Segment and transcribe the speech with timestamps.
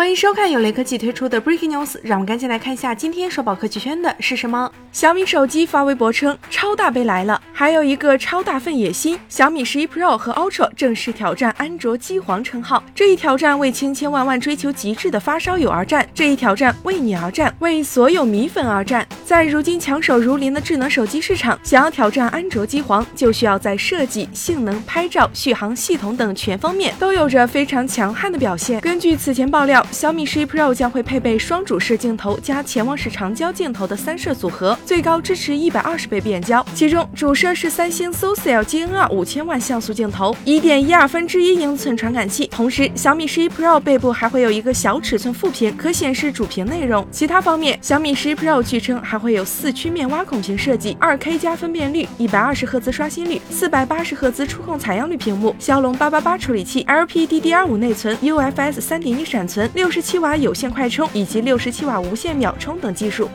[0.00, 4.72] 欢迎收看由雷科技推出的 Breaking News，让我们赶紧来看一下今天首宝科技圈的是什么。
[4.92, 12.82] 小米手机发微博称超大杯来了，还有一个超大份野心，小米十一 Pro 和 Ultra 正式挑战安卓机皇称号。
[12.92, 19.06] 这一挑战为千千万万追求极致的发烧友而战，这一挑战为你而战，为所有米粉而战。
[19.24, 28.80] 在如今抢手如林的智能手机市场，想要挑战安卓机皇，就需要在设计、性能、拍照、续航系统等全方面都有着非常强悍的表现。
[28.80, 29.86] 根据此前爆料。
[29.92, 36.64] 小米十一 Pro 将会配备双主摄镜头加潜望式长焦镜头的三摄组合，最高支持一百二十倍变焦。
[36.74, 42.46] 其中主摄是三星 SOCELL GN2 五千万像素镜头，一点一二分之一英寸传感器。
[42.46, 47.06] 同时，小米十一 Pro 背部还会有一个小尺寸副屏，可显示主屏内容。
[47.10, 59.68] 其他方面，小米十一 Pro 据称还会有四曲面挖孔屏设计，二 K 加分辨率，一百二十赫兹刷新率，四百八十赫兹触控采样率屏幕，骁龙八八八处理器，LPDDR5 内存，UFS 三点一闪存。
[59.74, 63.28] 六十七瓦有线快充以及六十七瓦无线秒充等技术。